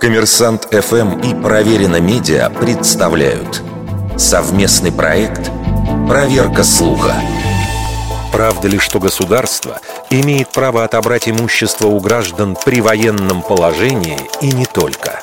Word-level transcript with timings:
Коммерсант 0.00 0.68
ФМ 0.70 1.20
и 1.20 1.34
Проверено 1.34 2.00
Медиа 2.00 2.48
представляют 2.50 3.62
совместный 4.16 4.92
проект 4.92 5.50
«Проверка 6.06 6.62
слуха». 6.62 7.14
Правда 8.30 8.68
ли, 8.68 8.78
что 8.78 9.00
государство 9.00 9.80
имеет 10.10 10.50
право 10.50 10.84
отобрать 10.84 11.28
имущество 11.28 11.88
у 11.88 11.98
граждан 11.98 12.56
при 12.64 12.80
военном 12.80 13.42
положении 13.42 14.18
и 14.42 14.52
не 14.52 14.66
только? 14.66 15.18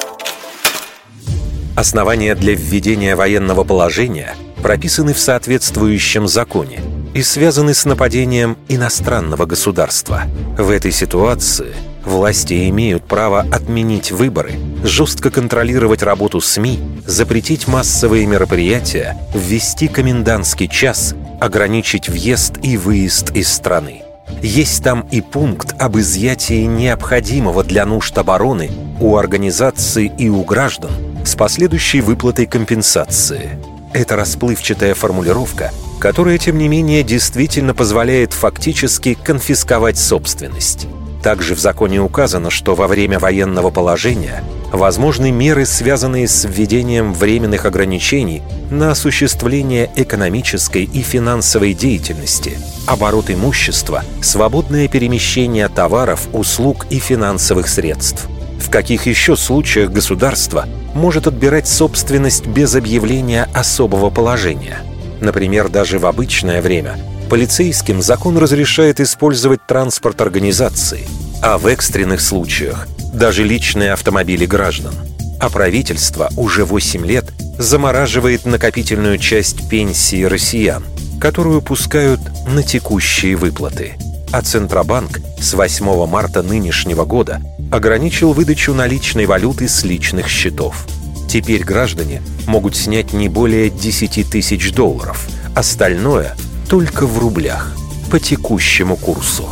Основания 1.78 2.36
для 2.36 2.54
введения 2.54 3.16
военного 3.16 3.64
положения 3.64 4.36
прописаны 4.62 5.14
в 5.14 5.20
соответствующем 5.20 6.28
законе 6.28 6.82
и 7.14 7.22
связаны 7.22 7.74
с 7.74 7.86
нападением 7.86 8.58
иностранного 8.68 9.46
государства. 9.46 10.24
В 10.58 10.70
этой 10.72 10.92
ситуации– 10.92 11.74
Власти 12.06 12.70
имеют 12.70 13.06
право 13.06 13.42
отменить 13.42 14.12
выборы, 14.12 14.54
жестко 14.84 15.30
контролировать 15.30 16.04
работу 16.04 16.42
СМИ, 16.42 16.80
запретить 17.06 17.68
массовые 17.68 18.26
мероприятия, 18.26 19.18
ввести 19.34 19.88
комендантский 19.88 20.68
час, 20.68 21.16
ограничить 21.40 22.10
въезд 22.10 22.56
и 22.62 22.76
выезд 22.76 23.32
из 23.32 23.52
страны. 23.52 24.04
Есть 24.42 24.84
там 24.84 25.08
и 25.12 25.22
пункт 25.22 25.76
об 25.80 25.98
изъятии 25.98 26.66
необходимого 26.66 27.64
для 27.64 27.86
нужд 27.86 28.18
обороны 28.18 28.72
у 29.00 29.16
организаций 29.16 30.12
и 30.18 30.30
у 30.30 30.44
граждан 30.44 30.92
с 31.26 31.36
последующей 31.36 32.02
выплатой 32.02 32.46
компенсации. 32.46 33.58
Это 33.94 34.16
расплывчатая 34.16 34.94
формулировка, 34.96 35.72
которая, 36.00 36.38
тем 36.38 36.58
не 36.58 36.68
менее, 36.68 37.04
действительно 37.04 37.74
позволяет 37.74 38.34
фактически 38.34 39.14
конфисковать 39.14 39.98
собственность. 39.98 40.88
Также 41.24 41.56
в 41.56 41.60
законе 41.60 42.02
указано, 42.02 42.50
что 42.50 42.76
во 42.76 42.86
время 42.86 43.18
военного 43.18 43.72
положения 43.72 44.44
возможны 44.74 45.32
меры, 45.32 45.66
связанные 45.66 46.28
с 46.28 46.44
введением 46.44 47.14
временных 47.14 47.64
ограничений 47.66 48.44
на 48.70 48.92
осуществление 48.92 49.90
экономической 49.96 50.84
и 50.84 51.02
финансовой 51.02 51.74
деятельности, 51.74 52.58
оборот 52.88 53.32
имущества, 53.32 54.04
свободное 54.22 54.90
перемещение 54.90 55.70
товаров, 55.70 56.28
услуг 56.34 56.88
и 56.90 57.00
финансовых 57.00 57.70
средств. 57.70 58.28
В 58.60 58.70
каких 58.70 59.06
еще 59.06 59.38
случаях 59.38 59.92
государство 59.92 60.66
может 60.94 61.26
отбирать 61.26 61.70
собственность 61.70 62.48
без 62.48 62.76
объявления 62.76 63.48
особого 63.54 64.10
положения? 64.10 64.80
Например, 65.22 65.70
даже 65.70 66.00
в 66.00 66.06
обычное 66.06 66.62
время– 66.62 66.98
полицейским 67.30 68.02
закон 68.02 68.38
разрешает 68.38 69.00
использовать 69.00 69.66
транспорт 69.66 70.22
организации, 70.22 71.08
а 71.42 71.58
в 71.58 71.68
экстренных 71.68 72.22
случаях 72.22 72.88
даже 73.14 73.44
личные 73.44 73.94
автомобили 73.94 74.46
граждан. 74.46 74.94
А 75.40 75.50
правительство 75.50 76.30
уже 76.38 76.66
8 76.66 77.06
лет 77.06 77.26
замораживает 77.58 78.46
накопительную 78.46 79.18
часть 79.18 79.70
пенсии 79.70 80.24
россиян, 80.24 80.86
которую 81.20 81.62
пускают 81.62 82.22
на 82.48 82.64
текущие 82.64 83.36
выплаты. 83.36 83.96
А 84.32 84.42
Центробанк 84.42 85.20
с 85.40 85.54
8 85.54 86.08
марта 86.08 86.42
нынешнего 86.42 87.06
года 87.06 87.42
ограничил 87.72 88.34
выдачу 88.34 88.74
наличной 88.74 89.26
валюты 89.26 89.68
с 89.68 89.84
личных 89.84 90.28
счетов. 90.28 90.86
Теперь 91.30 91.64
граждане 91.64 92.22
могут 92.48 92.76
снять 92.76 93.14
не 93.14 93.30
более 93.30 93.70
10 93.70 94.30
тысяч 94.30 94.72
долларов. 94.72 95.28
Остальное 95.56 96.36
только 96.70 97.06
в 97.06 97.20
рублях 97.20 97.72
по 98.12 98.20
текущему 98.20 98.96
курсу. 98.96 99.48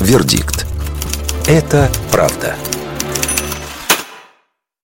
Вердикт. 0.00 0.66
Это 1.46 1.90
правда. 2.10 2.54